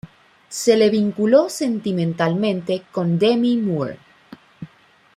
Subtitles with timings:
[0.49, 3.99] Se le vinculó sentimentalmente con Demi Moore.